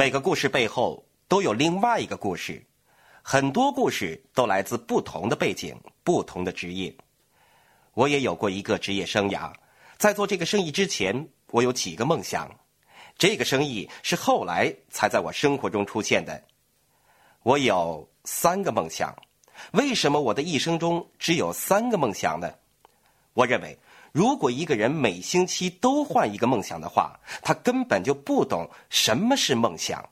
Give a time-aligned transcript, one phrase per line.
[0.00, 2.64] 每个故事背后都有另外一个故事，
[3.20, 6.90] 很多故事都来自不同的背景、不同的职业。
[7.92, 9.52] 我也有过一个职业生涯，
[9.98, 12.50] 在做这个生意之前，我有几个梦想。
[13.18, 16.42] 这个生意是后来才在我生活中出现的。
[17.42, 19.14] 我有三个梦想。
[19.72, 22.50] 为什么我的一生中只有三个梦想呢？
[23.34, 23.78] 我认为，
[24.12, 30.08] 如果一个人每星期都换一个梦想的话，他根本就不懂什么是梦想。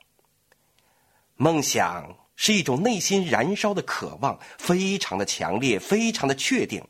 [1.36, 6.84] 梦想是一种内心燃烧的渴望，非常的强烈，非常的确定。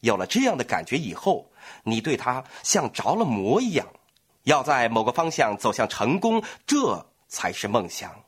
[0.00, 1.50] 有了这样的感觉以后，
[1.84, 3.86] 你对它像着了魔一样，
[4.44, 8.24] 要在某个方向走向成功，这才是梦想。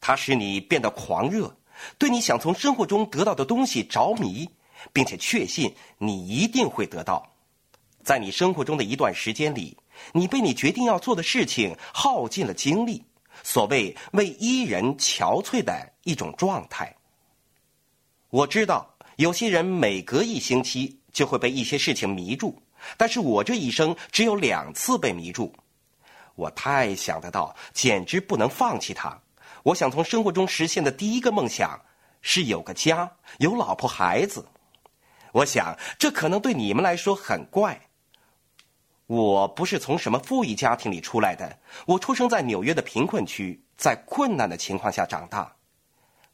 [0.00, 1.56] 它使你变得狂热。
[1.98, 4.48] 对你想从生活中得到的东西着迷，
[4.92, 7.26] 并且确信你一定会得到，
[8.02, 9.76] 在你生活中的一段时间里，
[10.12, 13.04] 你被你决定要做的事情耗尽了精力，
[13.42, 16.94] 所谓为伊人憔悴的一种状态。
[18.30, 22.60] 我知道有些人每隔一星期就会被一些事情迷住，
[22.96, 25.52] 但是我这一生只有两次被迷住，
[26.34, 29.18] 我太想得到，简直不能放弃它。
[29.62, 31.80] 我想从生活中实现的第一个梦想
[32.20, 34.46] 是有个家，有老婆孩子。
[35.36, 37.78] 我想这可能对你们来说很怪。
[39.06, 45.54] 我不是从什么富裕家庭里出来的，我出生在纽约的贫困区，在困难的情况下长大。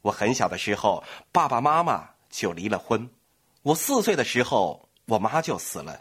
[0.01, 3.09] 我很小的时候，爸爸妈妈就离了婚。
[3.61, 5.99] 我四岁的时候，我妈就死了。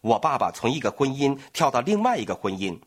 [0.00, 2.80] 我爸爸从一个婚姻跳到另外一个婚姻。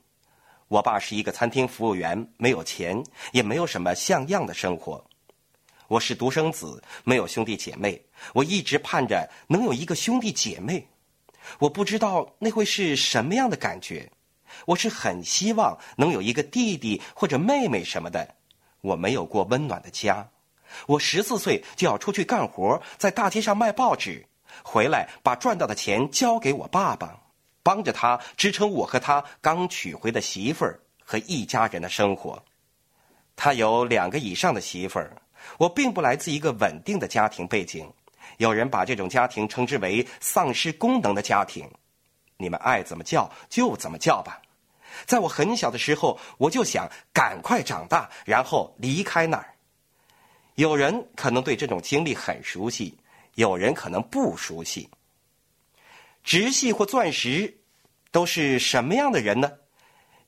[0.68, 5.06] 我爸是一个餐厅服务员，没有钱，也没有什么像样的生活。
[5.88, 8.06] 我是独生子，没有兄弟姐妹。
[8.34, 10.88] 我一直盼着能有一个兄弟姐妹，
[11.60, 14.12] 我不知道那会是什么样的感觉。
[14.66, 18.36] 我是很希望能有一个弟弟或者妹妹什么的。
[18.82, 20.30] 我没有过温暖的家。
[20.88, 24.26] 我十四岁就要出去干活，在大街上卖报纸，
[24.64, 27.20] 回来把赚到的钱交给我爸爸。
[27.62, 32.44] 帮着他支撑我和他刚娶回的媳妇儿和一家人的生活。
[33.36, 35.22] 他有两个以上的媳妇儿。
[35.58, 37.92] 我并不来自一个稳定的家庭背景。
[38.38, 41.70] 有人把这种家庭称之为丧失功能的家庭。
[42.38, 44.42] 你们爱怎么叫就怎么叫吧。
[45.06, 49.54] 在我很小的时候，我就想赶快长大，然后离开那儿。
[50.56, 52.98] 有人可能对这种经历很熟悉，
[53.36, 54.90] 有人可能不熟悉。
[56.24, 57.58] 直系或钻石
[58.12, 59.52] 都是什么样的人呢？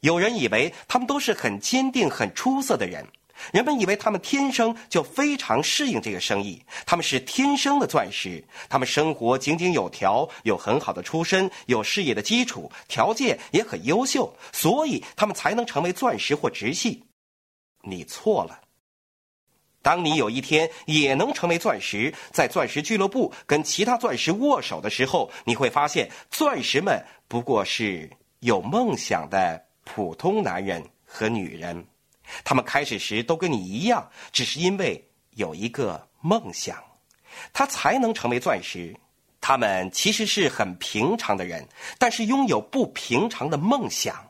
[0.02, 3.08] 有人以为他们都是很坚定、很出色的人。
[3.52, 17.03] 人们以为他们天生就非常适应这个生意，他们是天生的钻石，他们生活井井有条，有很好的出身，有事业的基础，条件也很优秀，所以他们才能成为钻石或直系。
[17.84, 18.62] 你错了。
[19.84, 28.09] 当你有一天也能成为钻石，在钻石俱乐部跟其他钻石握手的时候，你会发现，钻石们不过是
[28.40, 31.86] 有梦想的普通男人和女人。
[32.44, 36.84] 他们开始时都跟你一样，只是因为有一个梦想，
[37.54, 38.96] 他才能成为钻石。
[39.40, 41.66] 他们其实是很平常的人，
[41.98, 44.28] 但是拥有不平常的梦想。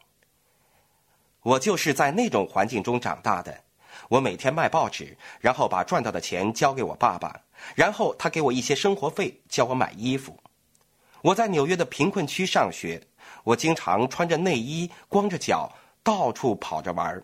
[1.42, 3.64] 我就是在那种环境中长大的。
[4.10, 7.42] 我每天卖报纸，然后把赚到的钱交给我爸爸，
[7.74, 10.38] 然后他给我一些生活费，教我买衣服。
[11.22, 13.02] 我在纽约的贫困区上学，
[13.44, 17.24] 我经常穿着内衣，光着脚到处跑着玩儿。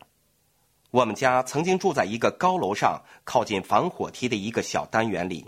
[0.94, 5.44] 我们家曾经住在一个高楼上，靠近防火梯的一个小单元里。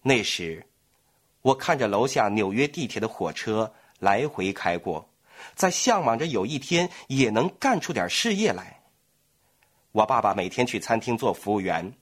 [0.00, 0.66] 那时，
[1.42, 5.06] 我看着楼下纽约地铁的火车来回开过，
[5.54, 8.80] 在向往着有一天也能干出点事业来。
[9.92, 11.92] 我爸爸每天去餐厅做服务员，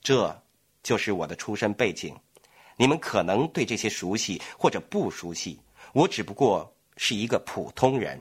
[0.00, 0.42] 这
[0.82, 2.12] 就是我的出身背景。
[2.76, 5.60] 你们可能对这些熟悉或者不熟悉，
[5.92, 8.20] 我只不过是一个普通人。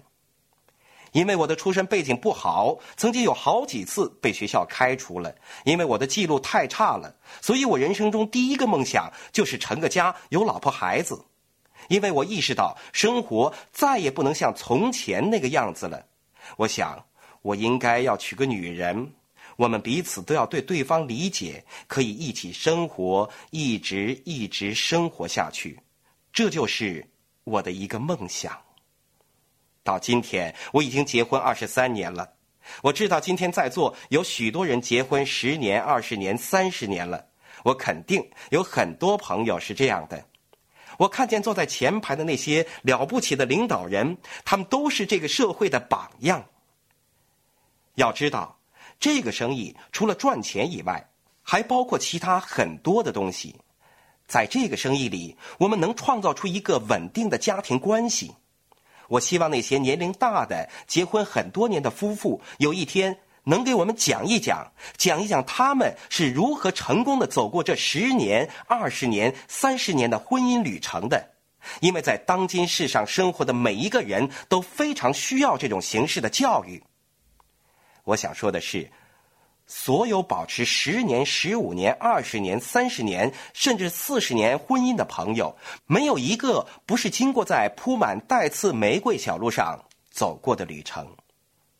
[1.15, 5.33] 因为我的出身背景不好，曾经有好几次被学校开除了。
[5.63, 11.23] 因为我的记录太差了，所以我人生中第一个梦想就是成个家，有老婆孩子。
[11.87, 16.05] 因为我意识到生活再也不能像从前那个样子了，
[16.57, 17.01] 我想。
[17.41, 19.13] 我应该要娶个女人，
[19.55, 25.79] 我们彼此都要对对方理解，可以一起生活，一直一直生活下去，
[26.33, 27.07] 这就是
[27.43, 28.64] 我的一个梦想。
[29.85, 32.27] 到今天，我已经结婚二十三年了。
[32.81, 37.27] 我知道今天在座有许多人结婚十年、二十年、三十年了。
[37.63, 40.25] 我肯定有很多朋友是这样的。
[40.97, 46.45] 我看见坐在前排的那些了不起的领导人，他们都是这个社会的榜样。
[47.93, 48.57] 要知道，
[48.99, 51.11] 这个生意除了赚钱以外，
[51.43, 53.55] 还包括其他很多的东西。
[54.25, 58.33] 在这个生意里，我们能创造出一个稳定的家庭关系。
[59.07, 71.31] 我希望那些年龄大的、结婚很多年的夫妇，有一天能给我们讲一讲，讲一讲他们是如何成功的走过这十年、二十年、三十年的婚姻旅程的。
[71.79, 76.83] 因为在当今世上生活的每一个人都非常需要这种形式的教育。
[78.03, 78.89] 我想说的是。
[79.67, 85.55] 所有保持十年、十五年、二十年、三十年，甚至四十年婚姻的朋友，
[85.87, 91.07] 没有一个不是经过在铺满带刺玫瑰小路上走过的旅程。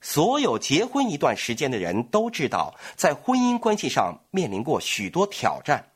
[0.02, 5.92] 所有结婚一段时间的人都知道，在婚姻关系上面临过许多挑战。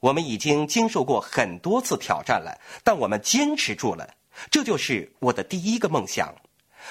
[0.00, 4.14] 我们已经经受过很多次挑战了，但我们坚持住了。
[4.50, 6.34] 这就是我的第一个梦想。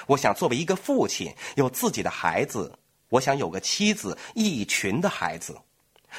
[0.07, 2.77] 我想作为一个父亲，有自己的孩子。
[3.11, 5.57] 我想有个妻子，一群的孩子。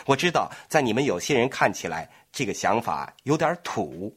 [0.04, 4.14] 我知道，在你们有些人看起来，这个想法有点土。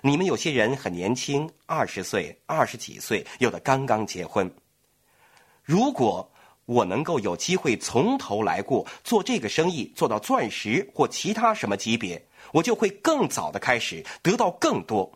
[0.00, 4.50] 你们有些人很年轻，二十岁、二十几岁，有的刚刚结婚。
[5.62, 6.32] 如果
[6.64, 15.12] 我能够有机会从头来过，做这个生意做到钻石或其他什么级别，我就会更早的开始得到更多。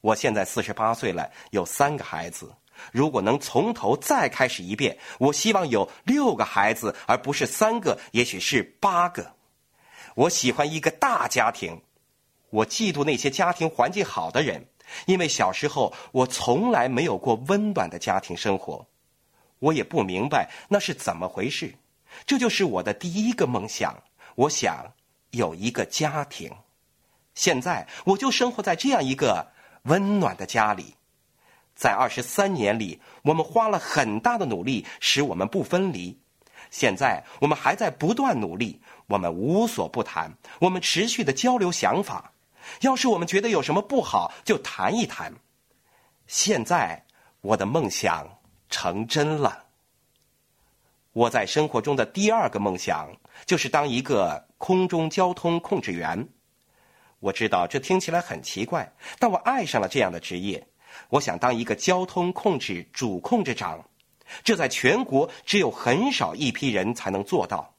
[0.00, 2.54] 我现在四十八岁了，有三个孩子。
[2.92, 9.34] 如果能从头再开始一遍，我希望有六个孩子，而不是三个，也许是八个。
[10.14, 11.82] 我喜欢一个大家庭，
[12.50, 14.66] 我嫉妒那些家庭环境好的人，
[15.06, 18.86] 因为小时候我从来没有过温暖的家庭生活，
[19.58, 21.74] 我也不明白那是怎么回事。
[22.24, 24.02] 这就是我的第一个梦想，
[24.36, 24.94] 我想
[25.32, 26.50] 有一个家庭。
[27.34, 29.52] 现在我就生活在这样一个
[29.82, 30.94] 温暖的家里。
[31.76, 36.18] 在二十三年里，我们花了很大的努力使我们不分离。
[36.70, 42.32] 现在我们还在不断努力，我们无所不谈，我们持续的交流想法。
[42.80, 45.34] 要是我们觉得有什么不好，就谈一谈。
[46.26, 47.04] 现在
[47.42, 49.66] 我的梦想成真了。
[51.12, 56.28] 我在生活中的第二个梦想就是当一个空中交通控制员。
[57.20, 60.66] 我知道这听起来很奇怪，但我爱上了这样的职业。
[61.10, 63.84] 我想当一个交通控制主控制长，
[64.42, 67.72] 这在全国只有很少一批人才能做到。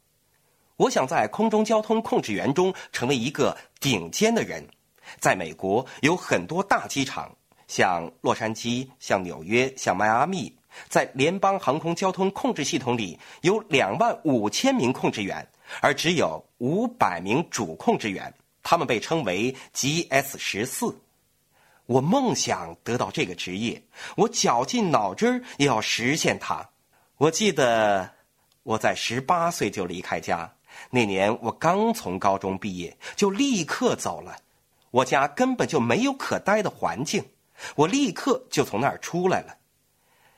[0.77, 4.65] 我想在空中交通控制员中成为一个顶尖的人。
[5.19, 7.35] 在美国有很多大机场，
[7.67, 10.53] 像洛杉矶、像纽约、像迈阿密，
[10.87, 15.47] 在联邦航空交通控制系统里有两万五千名控制员，
[15.81, 18.31] 而只有五百名主控制员，
[18.61, 20.95] 他们被称为 GS 十四。
[21.87, 23.81] 我梦想得到这个职业，
[24.15, 26.69] 我绞尽脑汁儿也要实现它。
[27.17, 28.11] 我记得
[28.63, 30.53] 我在十八岁就离开家，
[30.91, 34.37] 那年我刚从高中毕业，就立刻走了。
[34.91, 37.23] 我家根本就没有可待的环境，
[37.75, 39.55] 我立刻就从那儿出来了。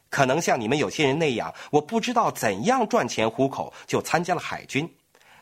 [0.10, 4.92] 可能像你们有些人那样，我不知道怎样赚钱糊口，就参加了海军。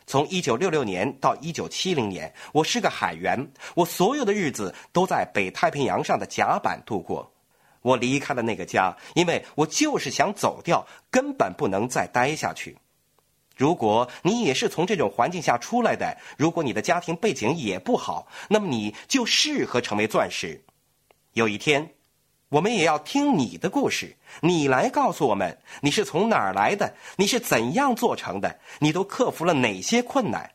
[0.10, 3.52] 从一九六六年到一九七零年，我是个海员。
[3.76, 7.30] 我所有的日子都在北太平洋上的甲板度过。
[7.82, 12.78] 我离开了那个家，因为我就是想走掉，根本不能再待下去。
[13.58, 20.64] 如果你也是从这种环境下出来的，如果你的家庭背景也不好，那么你就适合成为钻石。
[21.34, 21.97] 有一天。
[22.50, 30.52] 我们也要听你的故事，你来告诉我们你是从哪儿来的，你是怎样做成的，你都克服了哪些困难。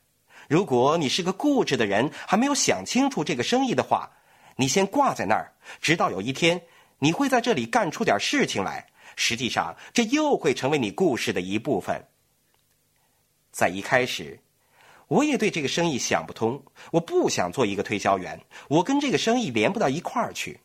[0.49, 4.11] 如果你是个固执的人，还没有想清楚这个生意的话，
[4.57, 6.63] 你先挂在那儿，直到有一天
[6.99, 8.87] 你会在这里干出点事情来。
[9.15, 12.07] 实际上，这又会成为你故事的一部分。
[13.51, 14.41] 在一开始，
[15.09, 20.61] 我也对这个生意想不通，我不想做一个推销员，我跟这个生意连不到一块儿去。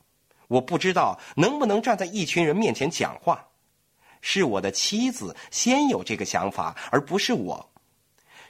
[0.48, 3.48] 我不知道能不能站在一群人面前讲话，
[4.22, 7.70] 是我的妻子先有这个想法，而不是我。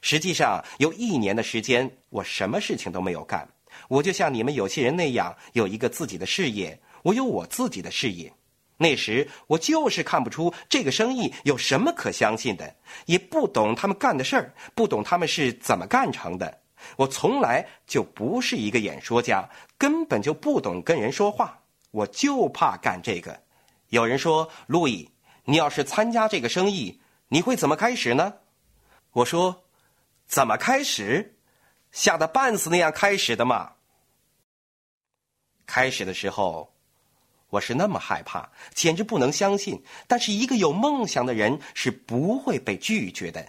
[0.01, 3.47] 实际上，有一年的时间，我什么事情都没有干。
[3.87, 8.31] 我就像你们有些人那样，有一个自己的事业，我有我自己的事业。
[8.77, 12.75] 那时，我就是看不出这个生意有什么可相信的，
[13.07, 16.61] 也不懂他们干的事儿，不懂他们是怎么干成的。
[16.95, 19.49] 我从来就不是一个演说家，
[19.79, 21.59] 根本就不懂跟人说话。
[21.97, 23.41] 我就怕干这个。
[23.89, 25.09] 有人说：“路易，
[25.45, 28.33] 你要是参加这个生意，你会怎么开始呢？”
[29.13, 29.63] 我说
[30.27, 31.35] ：“怎么开始？
[31.91, 33.73] 吓得半死那样开始的嘛。”
[35.65, 36.71] 开始的时候，
[37.49, 39.83] 我是那么害怕，简直不能相信。
[40.07, 43.43] 但是，一个有梦想的人是不会被拒绝的。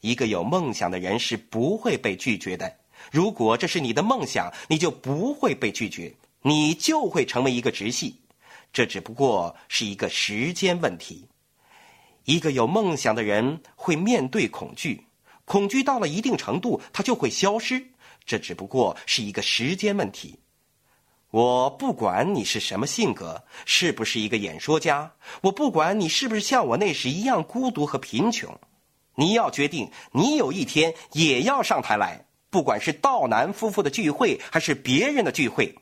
[0.00, 2.76] 一个有梦想的人是不会被拒绝的。
[3.10, 8.20] 如果这是你的梦想，你就不会被拒绝，你就会成为一个直系。
[8.72, 11.26] 这只不过是一个时间问题。
[12.24, 15.06] 一个有梦想的人会面对恐惧，
[15.46, 17.82] 恐惧到了一定程度，它就会消失。
[18.26, 20.38] 这只不过是一个时间问题。
[21.30, 28.58] 我不管你是什么性格，是不是一个演说家，我不管你是不是像我那时一样孤独和贫穷，
[29.14, 35.74] 你要决定，你有一天也要上台来，不管是道南夫妇的聚会，还是别人的聚会。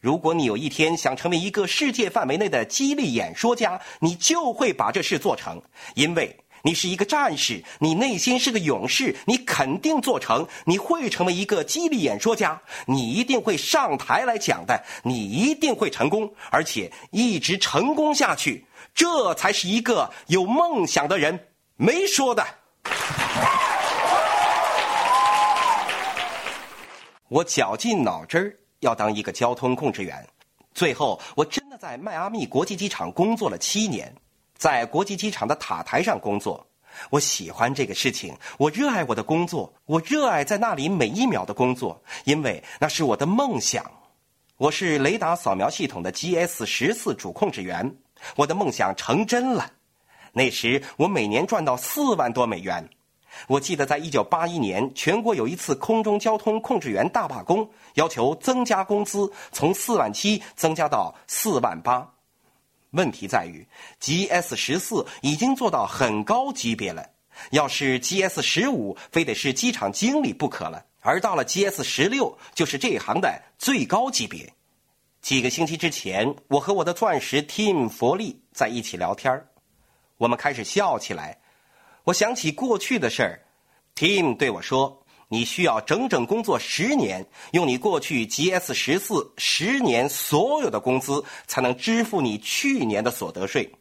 [0.00, 5.62] 如果你有一天想成为一个世界范围内的激励演说家，你就会把这事做成，
[5.94, 6.36] 因为。
[6.62, 22.46] 你是一个战士，你内心是个勇士，你肯定做成，你会成为一个激励演说家，你一定会上台来讲的，你一定会成功，而且一直成功下去，这才是一个有梦想的人没说的。
[27.28, 30.26] 我绞尽脑汁儿要当一个交通控制员，
[30.74, 34.12] 最后我真的在迈阿密国际机场工作了七年。
[34.56, 36.66] 在国际机场的塔台上工作，
[37.08, 43.90] 我喜欢这个事情，我热爱我的工作，我热爱在那里每一秒的工作，因为那是我的梦想。
[44.58, 47.96] 我是雷达扫描系统的 GS 十四主控制员，
[48.36, 49.70] 我的梦想成真了。
[50.32, 52.86] 那时我每年赚到四万多美元。
[53.46, 62.08] 我记得在一九八一年，全国有一次空中交通控制员大罢工，要求增加工资，从四万七增加到四万八。
[62.90, 63.66] 问题在于
[64.00, 67.08] ，GS 十四已经做到很高级别了，
[67.52, 70.84] 要是 GS 十五，非得是机场经理不可了。
[71.00, 74.52] 而到了 GS 十六，就是这一行的最高级别。
[75.22, 79.46] 几个星期之前，我和我的钻石 Tim 佛利在一起聊天
[80.16, 81.38] 我们开始笑起来。
[82.04, 83.40] 我想起过去的事儿
[83.94, 84.96] ，Tim 对我说。
[85.32, 93.72] 你需要整整工作十年，用你过去 GS 十四十年所有的工资，才能支付你去年的所得税。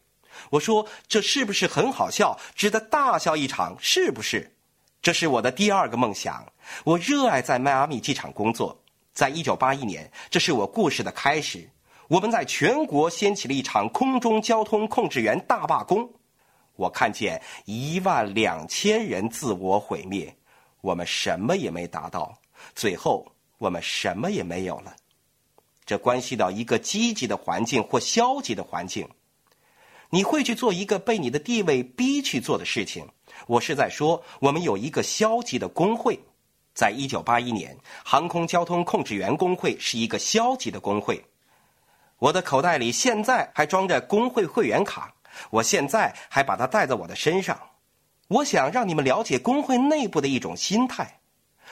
[0.51, 3.75] 我说这是不是很好笑，值得大笑一场？
[3.79, 4.55] 是不是？
[5.01, 6.45] 这是我的第二个梦想。
[6.83, 8.79] 我热爱在迈阿密机场工作。
[9.11, 11.67] 在一九八一年，这是我故事的开始。
[12.09, 16.07] 我们在全国掀起了一场空中交通控制员大罢工。
[16.79, 20.33] 我看见一万两千人自我毁灭。
[20.79, 22.39] 我们什么也没达到，
[22.73, 24.95] 最后我们什么也没有了。
[25.85, 29.05] 这关系到一个积极的环境或消极的环境。
[30.09, 33.05] 你会去做一个被你的地位逼去做的事情。
[33.45, 36.17] 我是在说，我们有一个消极的工会。
[36.73, 41.21] 在一九八一年，航空交通控制员工会是一个消极的工会。
[42.19, 45.13] 我的口袋里现在还装着工会会员卡，
[45.49, 47.59] 我现在还把它带在我的身上。
[48.27, 51.19] 我想让你们了解工会内部的一种心态。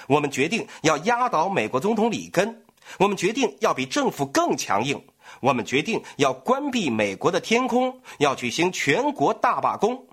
[0.07, 2.63] 我们决定要压倒美国总统里根。
[2.99, 5.03] 我们决定要比政府更强硬。
[5.41, 10.07] 我们决定要关闭美国的天空，要举行全国大罢工。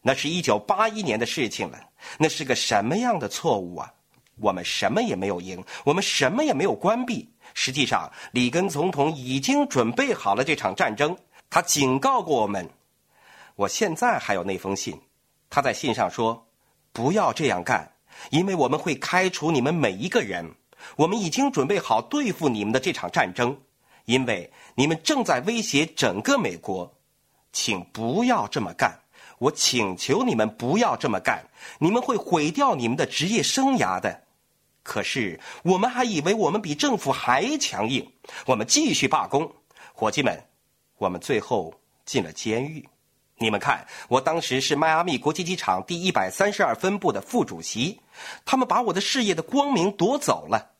[0.00, 1.78] 那是一九八一年的事情了。
[2.18, 3.92] 那是个什么样的错误啊？
[4.40, 7.28] 我们什么也没有赢，我们什么也没有关闭。
[7.54, 11.16] 实际上，里根总统已经准备好了这场战争。
[11.50, 12.68] 他警告过我们。
[13.56, 15.00] 我现在还有那封信。
[15.50, 16.46] 他在信上说
[16.92, 17.92] ：“不要这样干，
[18.30, 20.54] 因为我们会开除你们每一个人。
[20.96, 23.60] 我们已经准备好对付你们的这场战争，
[24.04, 26.94] 因为你们正在威胁整个美国。
[27.50, 29.00] 请不要这么干，
[29.38, 34.24] 我请求你们不要这么干，你们会毁掉你们的职业生涯的。
[34.82, 38.12] 可是我们还以为我们比政府还强硬，
[38.46, 39.50] 我们继续罢工，
[39.94, 40.47] 伙计们，
[40.98, 41.72] 我们最后
[42.04, 42.86] 进了监狱。”
[43.40, 48.00] 你们看，我当时是迈阿密国际机场第一百三十二分部的副主席，
[48.44, 50.72] 他们把我的事业的光明夺走了。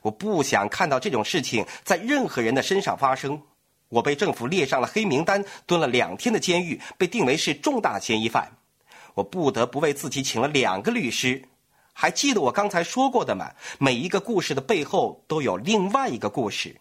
[0.00, 3.42] 我不想看到这种事情在任何人的身上发生。
[3.88, 8.50] 我被政府列上了黑名单，蹲了两天的监狱，被定为是重大嫌疑犯。
[9.12, 11.46] 我不得不为自己请了两个律师。
[11.92, 13.52] 还记得我刚才说过的吗？
[13.78, 16.80] 每一个故事的背后都有另外一个故事。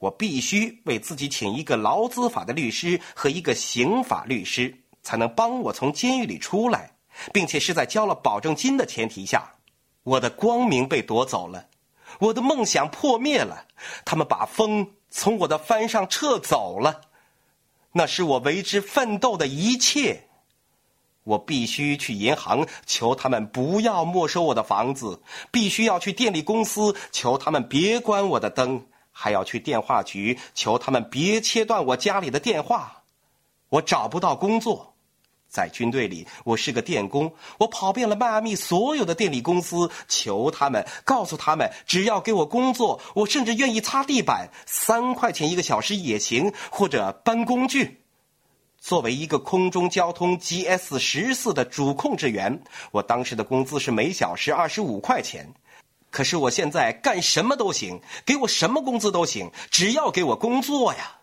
[0.00, 6.90] 我必须为自己请一个劳资法的律师和一个刑法律师，才能帮我从监狱里出来，
[7.34, 9.54] 并且是在交了保证金的前提下。
[10.02, 11.66] 我的光明被夺走了，
[12.18, 13.66] 我的梦想破灭了，
[14.06, 17.02] 他们把风从我的帆上撤走了，
[17.92, 20.28] 那是我为之奋斗的一切。
[21.24, 28.86] 我必须去银行求他们不要没收我的房子，必须要去电力公司求他们别关我的灯。
[29.22, 33.02] 还要去电话局求他们别切断我家里的电话。
[33.68, 34.94] 我找不到工作，
[35.46, 48.00] 在军队里我是个电工，我跑遍了迈阿密所有的电力公司，求他们，告诉他们只要给我工作，我甚至愿意擦地板，三块钱一个小时也行，或者搬工具。
[48.78, 52.62] 作为一个空中交通 GS 十四的主控制员，
[52.92, 55.52] 我当时的工资是每小时二十五块钱。
[56.10, 61.18] 可是我现在干什么都行，给我什么工资都行，只要给我工作呀！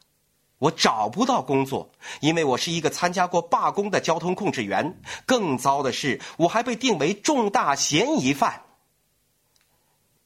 [0.60, 5.00] 我找不到工作，因为我是一个参加过罢工的交通控制员。
[5.26, 8.64] 更糟的是，我还被定为重大嫌疑犯。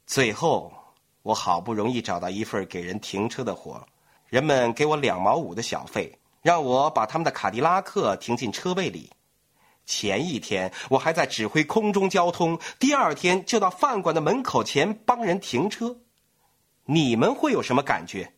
[0.06, 0.72] 最后，
[1.22, 3.86] 我好不容易找到一份给人停车的活，
[4.28, 9.10] 人们给我两毛五的小费，让我把他们的卡迪拉克停进车位里。
[9.84, 15.98] 前一天我还在指挥空中交通，第二天就到饭馆的门口前帮人停车。
[16.84, 18.32] 你们会有什么感觉？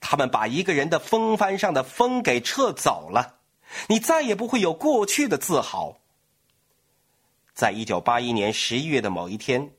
[0.00, 3.36] 他们把一个人的风帆上的风给撤走了，
[3.88, 5.96] 你再也不会有过去的自豪。
[7.54, 9.72] 在一九八一年十一月的某一天，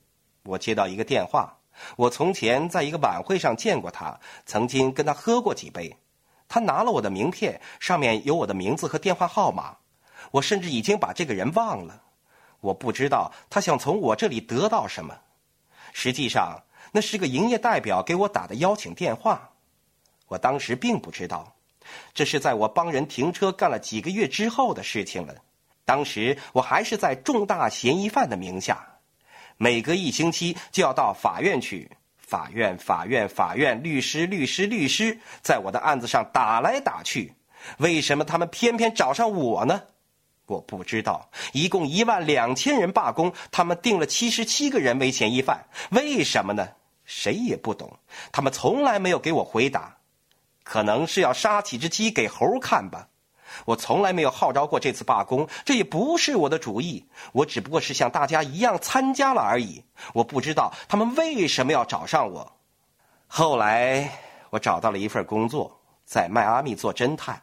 [0.44, 1.58] 我接到一个电话。
[1.98, 5.98] 我从前在一个晚会上见过他，曾经跟他喝过几杯。
[6.48, 9.78] 他拿了我的名片，上面有我的名字和电话号码。
[10.34, 12.02] 我甚至已经把这个人忘了，
[12.60, 15.16] 我不知道他想从我这里得到什么。
[15.94, 19.52] 实际上，那是个营业代表给我打的邀请电话。
[20.28, 21.56] 我当时并不知道，
[22.16, 25.36] 这是在我帮人停车干了几个月之后的事情了。
[25.86, 28.98] 当时我还是在重大嫌疑犯的名下，
[29.58, 31.92] 每隔一星期就要到法院去。
[32.18, 37.36] 法院，法院，法院，律师，律师，律师，在我的案子上打来打去。
[37.78, 39.84] 为什么他们偏偏找上我呢？
[40.46, 46.68] 我不知道，一共一万两千人罢工，他们定了七十七个人为嫌疑犯，为什么呢？
[47.06, 47.92] 谁也不懂，
[48.32, 49.98] 他们从来没有给我回答，
[50.64, 53.08] 可能是要杀几只鸡给猴看吧。
[53.66, 59.84] 我从来没有号召过这次罢工，这也不是我的主意，我只不过是像大家一样参加了而已。
[60.14, 62.52] 我不知道他们为什么要找上我。
[63.28, 64.10] 后来
[64.50, 67.42] 我找到了一份工作，在迈阿密做侦探。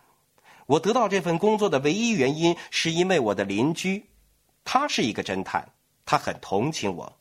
[0.71, 4.07] 我得到这份工作的唯一原因，是因为我的邻居，
[4.63, 5.69] 他是一个侦探，
[6.07, 7.13] 他很同情我。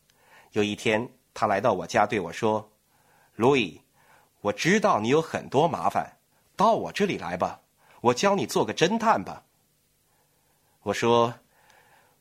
[0.51, 2.69] 有一天，他来到我家对我说
[3.35, 3.81] ：“路易，
[4.41, 6.15] 我知道你有很多麻烦，
[6.55, 7.59] 到我这里来吧，
[8.01, 9.41] 我教你做个侦探吧。”
[10.85, 11.33] 我说：“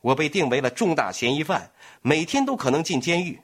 [0.00, 3.42] 我被定为了重大嫌疑犯，每天都可能进监狱。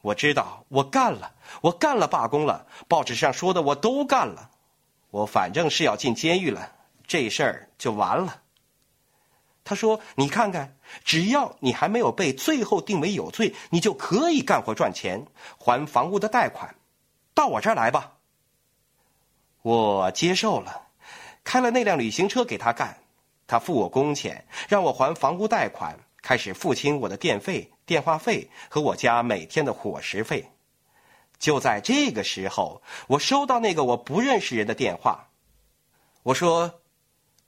[0.00, 4.50] 我知道，我干了，我干了罢工了，报纸上说的我都干了，
[5.12, 6.72] 我反正是要进监狱了。”
[7.06, 8.42] 这事儿就完了。
[9.64, 15.24] 他说：“你看看，只要你还没有被最后定为有罪，你就可以干活赚钱，
[15.56, 16.74] 还房屋的贷款。
[17.32, 18.14] 到我这儿来吧。”
[19.62, 20.88] 我接受了，
[21.44, 22.98] 开了那辆旅行车给他干，
[23.46, 30.50] 他付我工钱，让我还房屋贷款，开始付清我的电费、电话费和我家每天的伙食费。
[31.38, 35.28] 就在这个时候，我收到那个我不认识人的电话，
[36.24, 36.81] 我说。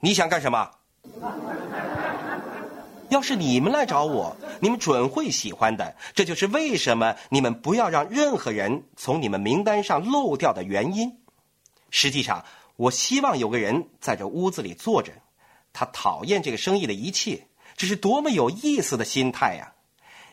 [0.04, 0.70] 你想干什么？
[3.08, 5.96] 要是你们来找我，你们准会喜欢的。
[6.14, 11.20] 这就是为什么你们不要让任何人从你们名单上漏掉的原因。
[11.88, 12.44] 实际上，
[12.76, 15.10] 我希望有个人在这屋子里坐着，
[15.72, 17.46] 他讨厌这个生意的一切。
[17.74, 19.72] 这是多么有意思的心态呀！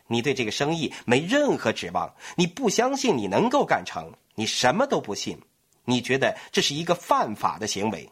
[0.08, 5.40] 你对这个生意没任何指望，你不相信你能够干成，你什么都不信，
[5.86, 8.10] 你觉得这是一个犯法的行为。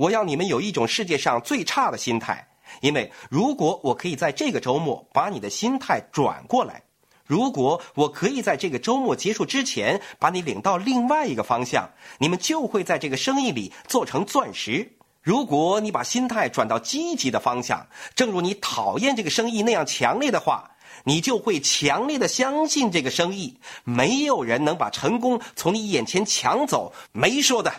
[0.00, 2.48] 我要你们有一种世界上最差的心态，
[2.80, 6.82] 因为如果我可以在这个周末把你的心态转过来，
[7.26, 11.86] 如果我可以在这个周末结束之前把你领到另外一个方向，
[12.16, 14.90] 你们就会在这个生意里做成钻石。
[15.20, 20.70] 如果你把心态转到积极的方向，正如你讨厌这个生意那样强烈的话，
[21.04, 23.58] 你就会强烈的相信这个生意。
[23.84, 26.90] 没有人能把成功从你眼前抢走。
[27.12, 27.70] 没说的。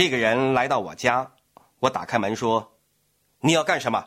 [0.00, 1.30] 这个人来到我家，
[1.78, 2.72] 我打开门说
[3.40, 4.02] ：“你要干什么？”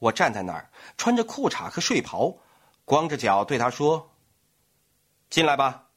[0.00, 2.34] 我站在那儿，穿着裤衩和睡袍，
[2.86, 4.10] 光着脚对他说
[5.28, 5.88] ：“进来吧。”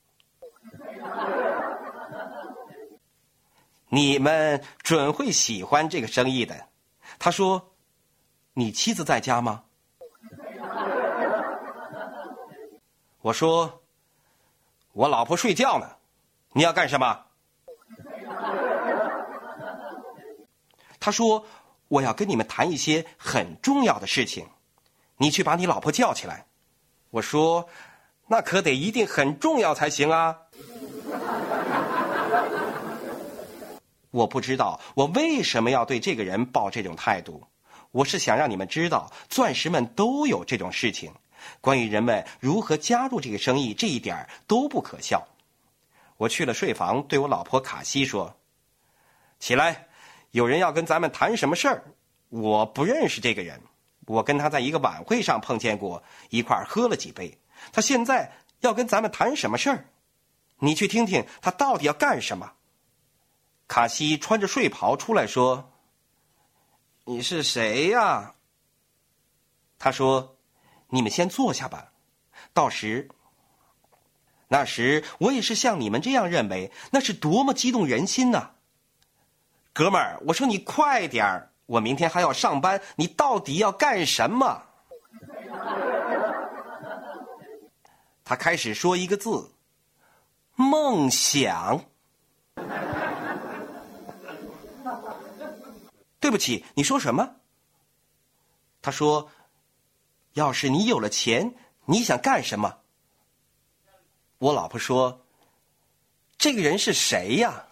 [3.87, 6.67] 你们准会喜欢这个生意的。
[7.19, 7.71] 他说
[8.51, 9.63] ：“你妻子在家吗？”
[13.21, 13.81] 我说
[14.91, 15.89] ：“我老婆睡觉呢。”
[16.53, 17.19] 你要干什么？
[20.99, 21.45] 他说
[21.89, 24.47] ：“我要跟你们谈一些很重要的事情，
[25.17, 26.45] 你去把你老婆叫起来。”
[27.11, 27.67] 我说
[28.27, 30.37] ：“那可得一定很重要才行啊。”
[34.11, 37.43] 我不知道我为什么要对这个人抱这种态度，
[37.91, 41.11] 我是想让你们知道，钻石们都有这种事情。
[41.59, 45.27] 关于人们如何加入这个生意，这一点都不可笑。
[46.17, 48.37] 我去了睡房，对我老婆卡西说
[49.39, 49.87] ：“起来，
[50.31, 51.83] 有人要跟咱们谈什么事儿。
[52.29, 53.61] 我不认识这个人，
[54.05, 57.39] 我跟他在一个晚会上碰见过，一块儿喝了几杯。
[57.71, 59.85] 他现在要跟咱们谈什么事儿？
[60.59, 62.53] 你去听听他到底要干什么。”
[63.67, 65.71] 卡西穿着睡袍出来说
[67.05, 68.35] ：“你是谁呀？”
[69.79, 70.37] 他说
[70.89, 71.91] ：“你们先坐下吧，
[72.53, 73.09] 到时……
[74.53, 78.51] 那时我也是像你们这样认为，那是多么激动人心呐！
[79.73, 84.61] 哥们儿，我说你快点儿，我明天还要上班，你到底要干什么？”
[88.23, 89.49] 他开始说一个字
[90.53, 91.85] ：“梦想。
[96.21, 97.37] ”对不起，你说什么？
[98.83, 99.31] 他说
[100.33, 102.81] ：“要是你有了钱，你想干什么？”
[104.43, 105.21] 我老婆说
[106.37, 107.67] ：“这个人是谁呀？”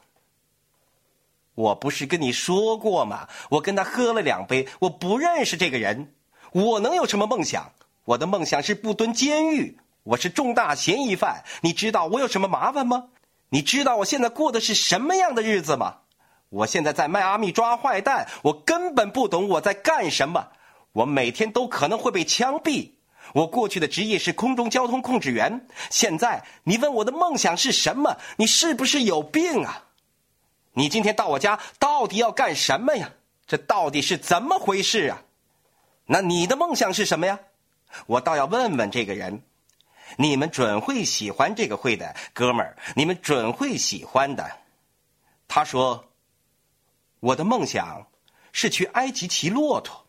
[1.53, 3.27] 我不是跟你说过吗？
[3.49, 6.15] 我跟他喝了两杯，我不认识这个人。
[6.53, 7.73] 我能有什么梦想？
[8.05, 9.79] 我的梦想是不蹲监狱。
[10.03, 11.43] 我是重大嫌疑犯。
[11.61, 13.09] 你知道我有什么麻烦吗？
[13.49, 15.97] 你知道我现在过的是什么样的日子吗？
[16.47, 20.47] 我现在在迈阿密抓坏蛋，我根本不懂我在干什么。
[20.93, 22.91] 我每天都可能会被枪毙。
[23.33, 25.67] 我过去的职业是空中交通控制员。
[25.89, 28.17] 现在你问我的梦想是什么？
[28.37, 29.83] 你是不是有病啊？
[30.73, 33.11] 你今天到我家到底要干什么呀？
[33.47, 35.23] 这到底是怎么回事啊？
[36.05, 37.39] 那你的梦想是什么呀？
[38.05, 39.43] 我倒要问问这个人。
[40.17, 44.51] 你们准会喜欢这个会的哥们儿，你们准会喜欢的。
[45.47, 46.05] 他说。
[47.21, 48.07] 我的梦想
[48.51, 50.03] 是去埃及骑骆驼。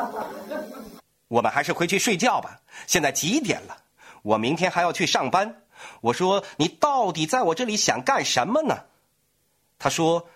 [1.28, 2.60] 我们还是回去睡觉吧。
[2.86, 3.76] 现在几点了？
[4.22, 5.62] 我明天还要去上班。
[6.02, 8.84] 我说：“你到底在我这里想干什么呢？”
[9.78, 10.28] 他说：“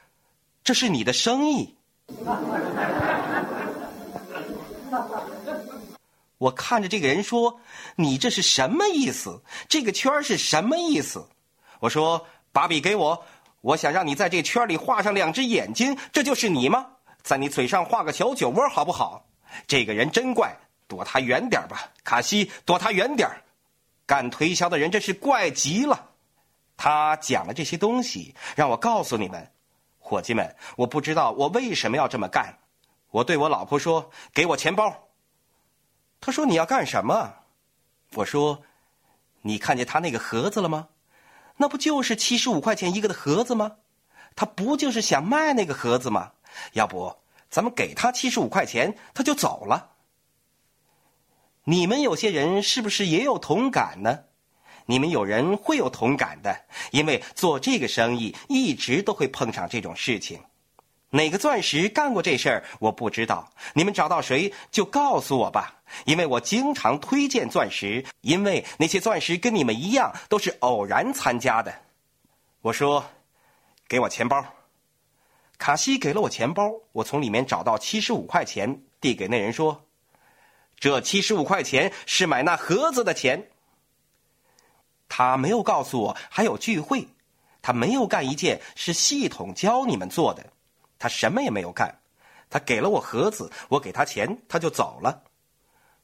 [0.64, 1.76] 这是你的生意。
[6.38, 7.60] ”我看着这个人说
[7.96, 9.42] ：“你这是什么意思？
[9.68, 11.28] 这个圈是什么意思？”
[11.80, 13.24] 我说：“把笔给我。”
[13.60, 16.86] 我想让你在这圈里画上两只眼睛，这就是你吗？
[17.22, 19.26] 在你嘴上画个小酒窝，好不好？
[19.66, 23.28] 这个人真怪，躲他远点吧，卡西，躲他远点
[24.06, 26.10] 干推销的人真是怪极了。
[26.76, 29.50] 他讲了这些东西，让我告诉你们，
[29.98, 32.58] 伙计们，我不知道我为什么要这么干。
[33.10, 35.08] 我对我老婆说：“给我钱包。”
[36.20, 37.32] 他说：“你要干什么？”
[38.14, 38.62] 我说
[39.42, 40.88] ：“你看见他那个盒子了吗？”
[41.56, 43.76] 那不就是七十五块钱一个的盒子吗？
[44.34, 46.32] 他不就是想卖那个盒子吗？
[46.72, 47.16] 要不
[47.54, 49.92] 咱们给他七十五块钱，他就走了。
[51.62, 54.24] 你们有些人是不是也有同感呢？
[54.86, 60.40] 你们有人会有同感的，因为做这个生意一直都会碰上这种事情。
[61.10, 62.64] 哪个钻石干过这事儿？
[62.80, 63.48] 我不知道。
[63.72, 71.72] 你们找到谁就告诉我吧，因为我经常推荐钻石，因为那些钻石跟你们一样都是偶然参加的。
[72.62, 73.04] 我说
[73.86, 74.44] ：“给我钱包。”
[75.58, 79.86] 卡西给了我钱包，我从里面找到七十五块钱，递给那人说
[80.78, 83.48] ：“这七十五块钱是买那盒子的钱。”
[85.08, 87.06] 他没有告诉我还有聚会，
[87.62, 90.44] 他没有干一件是系统教你们做的。
[90.98, 91.94] 他什么也没有干，
[92.50, 95.22] 他给了我盒子，我给他钱，他就走了。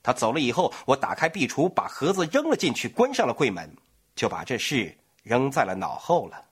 [0.02, 3.76] 他走了以后，我打开壁橱，把盒子扔了进去，关上了柜门，
[4.14, 6.44] 就把这事扔在了脑后了。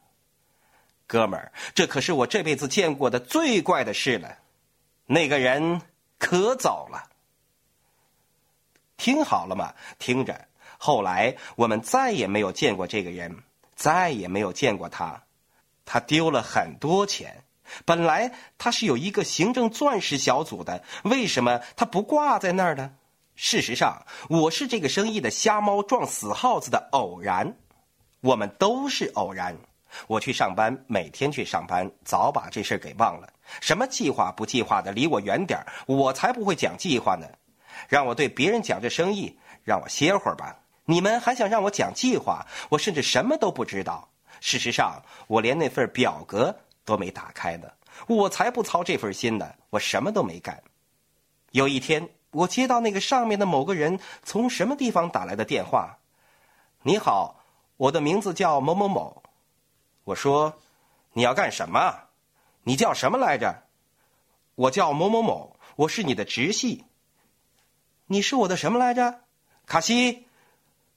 [1.09, 4.39] 哥们儿，这可是我这辈子见过的最怪的事了。
[5.07, 5.81] 那个人
[6.19, 7.09] 可走了。
[8.99, 10.47] 听好了嘛，听着。
[10.77, 13.43] 后来我们再也没有见过这个人，
[13.75, 15.23] 再也没有见过他。
[15.87, 17.43] 他丢了很多钱。
[17.85, 22.93] 本来他是有一个行政钻石小组的，为什么他不挂在那儿呢？
[23.35, 27.57] 事实上，我是这个生意的瞎猫撞死耗子的偶然，
[28.21, 29.57] 我们都是偶然。
[30.07, 33.29] 我去上班，每天去上班，早把这事给忘了。
[33.61, 37.27] 什么计划不计划的，离我远点我才不会讲计划呢。
[37.89, 40.57] 让我对别人讲这生意，让我歇会儿吧。
[40.85, 42.47] 你们还想让我讲计划？
[42.69, 44.09] 我甚至什么都不知道。
[44.41, 46.55] 事实上，我连那份表格。
[46.89, 47.71] 都没打开呢，
[48.07, 49.55] 我才不操这份心呢！
[49.69, 50.59] 我什么都没干。
[51.51, 55.99] 有一天，我接到那个上面的某个人从什么地方打来的电话
[56.85, 57.45] ：“你好，
[57.77, 59.23] 我的名字叫某某某。”
[60.09, 60.55] 我说
[61.13, 61.95] ：“你要干什么？
[62.63, 63.65] 你叫什么来着
[64.57, 66.87] ？”“我叫某某某，我是你的直系。
[68.09, 69.21] ”“你是我的什么来着
[69.67, 70.27] ？”“卡西。”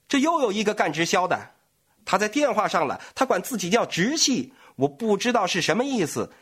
[0.08, 1.50] 这又有一个干直销的，
[2.06, 6.32] 他在电话上了，他管自己叫直系，我不知道是什么意思。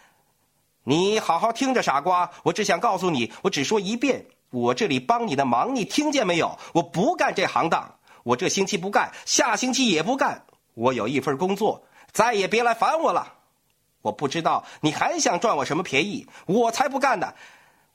[0.84, 6.56] 你好好听着，傻瓜，我只想告诉你，我只说一遍，我这里帮你的忙，你听见没有？
[6.72, 13.34] 我不干这行当，我这星期不干，下星期也不干，我有一份工作，再也别来烦我了。
[14.02, 17.34] 我不知道你还想赚我什么便宜，我才不干呢！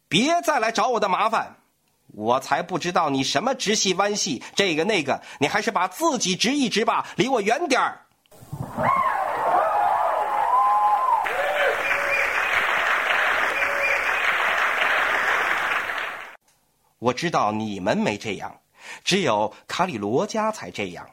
[0.08, 1.58] 别再来找我的麻烦。
[2.14, 8.02] 我才不知道你什么直系弯系，这个那个，你还是把自己直一直吧，离我远点儿。
[17.00, 18.60] 我知道你们没这样，
[19.04, 21.10] 只有卡里罗家才这样。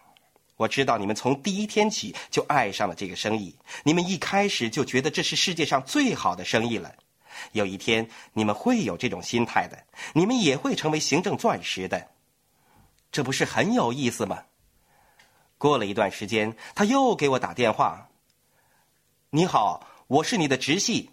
[0.57, 6.95] 我知道你们从第一天起就爱上了这个生意，你们一开始就觉得这是世界上最好的生意了。
[7.53, 9.85] 有一天，你们会有这种心态的，
[10.15, 12.09] 你们也会成为行政钻石的，
[13.11, 14.45] 这不是很有意思吗？
[15.59, 18.09] 过了一段时间，他又给我打电话
[19.31, 21.11] ：“你好，我是你的直系。”“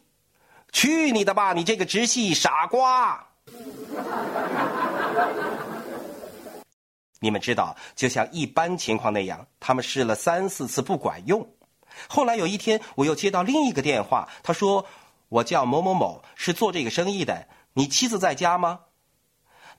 [0.71, 3.27] 去你的吧，你这个直系傻瓜！”
[7.19, 11.47] 你们知道，就像一般情况那样，他们试了三四次不管用。
[12.07, 14.85] 后来有一天，我又接到另一个电话，他说。
[15.29, 17.47] 我叫某某某，是做这个生意的。
[17.73, 18.79] 你妻子在家吗？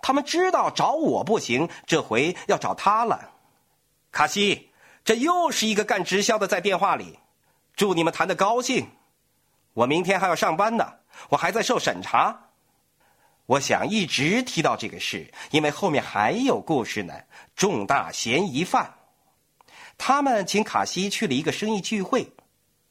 [0.01, 3.33] 他们知道找我不行，这回要找他了。
[4.13, 4.71] 卡西，
[5.03, 7.19] 这又是一个干直销的在电话里。
[7.75, 8.93] 祝你们谈的高兴。
[9.75, 10.99] 我明天还要上班呢，
[11.31, 12.50] 我还在受审查。
[13.51, 17.15] 我想一直提到这个事，因为后面还有故事呢。
[17.57, 18.95] 重大嫌疑犯，
[19.99, 22.33] 他们请卡西去了一个生意聚会。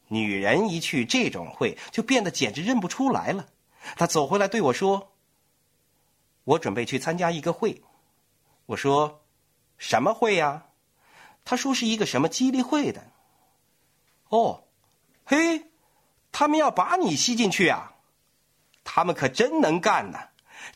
[0.10, 3.48] 女人一去这种会，就变得简直认不出来了。
[3.96, 5.14] 她走回来对我说
[6.44, 7.82] ：“我准备去参加一个会。”
[8.68, 9.22] 我说
[9.80, 10.66] ：“什么会呀？”
[11.46, 13.14] 他说：“是一个什么激励会的。”
[14.28, 14.66] 哦，
[15.24, 15.72] 嘿，
[16.34, 17.94] 他们要把你吸进去啊！
[18.84, 20.20] 他们可真能干呢！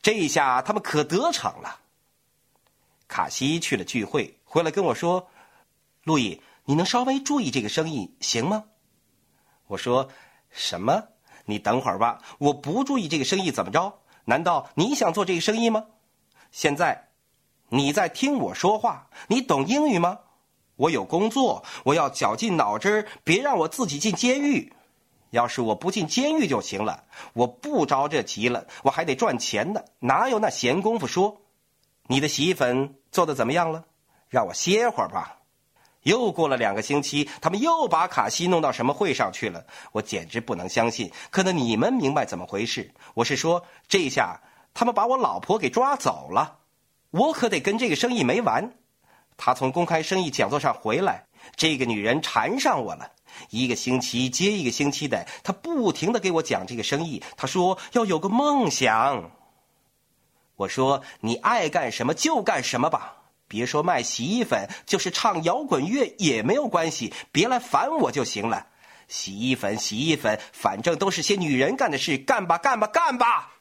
[0.02, 1.80] 这下他们可得逞了。
[3.08, 5.30] 卡西去了聚会，回来跟我说
[6.04, 8.66] ：“路易，你能稍微注意这个生意行吗？”
[9.68, 10.10] 我说
[10.50, 11.04] ：“什么？
[11.46, 12.22] 你等会儿吧。
[12.40, 14.00] 我不注意这个生意怎么着？
[14.26, 15.86] 难道你想做这个生意吗？
[16.52, 17.10] 现在，
[17.70, 19.10] 你在听我说话。
[19.28, 20.20] 你懂英语吗？
[20.76, 24.74] 我有工作，我要绞尽脑汁别让我自己进监狱。
[25.34, 27.04] 要是我不进监狱就行了。
[27.34, 31.42] 我不着这急了，我还得赚钱呢，哪有那闲工夫说？
[32.06, 33.84] 你的洗衣粉做的怎么样了？
[34.30, 35.40] 让我歇会儿吧。”
[36.04, 39.66] 又过了两个星期，他们又把卡西弄到什么会上去了？
[39.94, 41.12] 我简直不能相信。
[41.32, 42.94] 可能你们明白怎么回事。
[43.16, 44.40] 我是说，这下
[44.74, 46.60] 他们把我老婆给抓走了，
[47.10, 48.74] 我可得跟这个生意没完。
[49.36, 53.10] 他从公开生意讲座上回来，这个女人缠上我了，
[53.50, 57.22] 一个星期接一个星期的，他不停的给我讲这个生意。
[57.38, 59.32] 他说要有个梦想。
[60.56, 63.18] 我说你爱干什么就干什么吧。
[63.48, 68.68] 别说卖洗衣粉，就是唱摇滚乐也没有关系，别来烦我就行了。
[69.08, 73.52] 洗衣粉，洗衣粉，反正都是些女人干的事，干吧，干吧，干吧。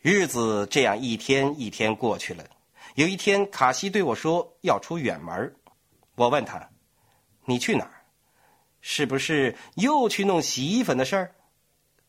[0.00, 2.44] 日子这样一天一天过去了。
[2.94, 5.54] 有一天，卡西对我说要出远门
[6.14, 6.68] 我问他
[7.46, 8.04] ：“你去哪儿？
[8.80, 11.34] 是不是又去弄洗衣粉的事儿？”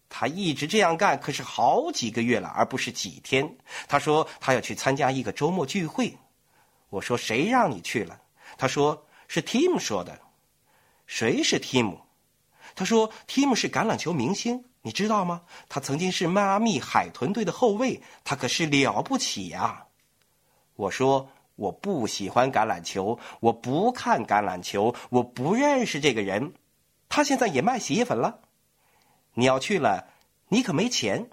[0.10, 3.58] 他一直这样干，可是好几个月了，而不是几天。
[3.88, 6.18] 他说他要去参加一个周末聚会。
[6.90, 8.22] 我说谁让你去了？
[8.58, 10.20] 他说是 Tim 说的。
[11.08, 11.98] 谁是 Tim？
[12.76, 15.44] 他说 Tim 是橄榄球明星，你知道吗？
[15.70, 19.88] 他曾经是迈阿密海豚队的后卫，他可是了不起呀。
[20.76, 26.54] 我说我不喜欢橄榄球，我不看橄榄球，我不认识这个人。
[27.10, 28.40] 他现在也卖洗衣粉了。
[29.36, 30.08] 你要去了，
[30.50, 31.30] 你可没钱。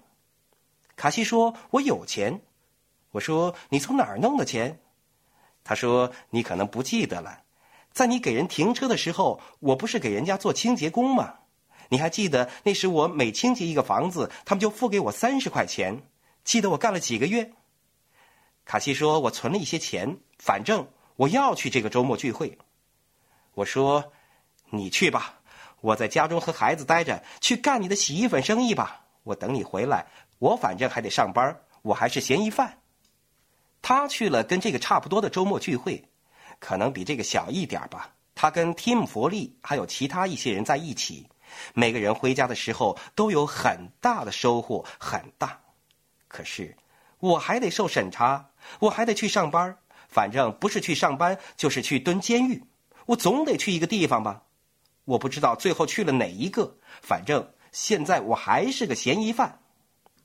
[0.95, 2.41] 卡西说：“我有钱。”
[3.13, 4.79] 我说：“你从哪儿弄的钱？”
[5.63, 7.41] 他说：“你可能不记得了，
[7.91, 11.35] 在你给人停车的时候，我不是给人家做清洁工吗？
[11.89, 16.03] 你还记得那时我每清洁一个房子，他们就付给我三十块钱？
[16.43, 17.51] 记得我干了几个月？”
[18.71, 22.57] 卡西说：“我存了一些钱，反正我要去这个周末聚会。”
[23.53, 24.13] 我说
[24.71, 25.41] ：“你去吧，
[25.81, 29.07] 我在家中和孩子待着，去干你的洗衣粉生意吧。
[29.23, 30.07] 我等你回来，
[30.39, 32.77] 我反正还得上班，我还是嫌疑犯。
[33.81, 36.07] 他去了跟这个差不多的周末聚会，
[36.59, 38.13] 可能比这个小一点吧。
[38.35, 41.27] 他跟 Tim 佛利还有其他一些人在一起，
[41.73, 45.59] 每个人回家的时候都有很大的收获，很大。
[46.29, 46.73] 可是
[47.21, 49.77] 我还得受审查，我还得去上班，
[50.09, 52.63] 反正不是去上班就是去蹲监狱，
[53.05, 54.43] 我总得去一个地方吧。
[55.05, 59.59] 我不知道最后去了哪一个，反正现在我还是个嫌疑犯。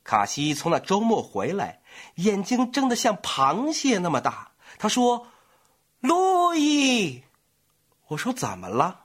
[0.04, 1.80] 卡西从那周末回来，
[2.16, 4.52] 眼睛睁得像螃蟹那么大。
[4.78, 5.28] 他说
[6.00, 7.22] ：“路易。”
[8.08, 9.00] 我说：“怎么了？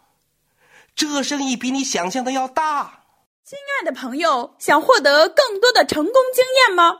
[0.94, 3.06] 这生意比你想象的要大。”
[3.44, 7.00] 亲爱的朋友，想获得更多的成功经验吗？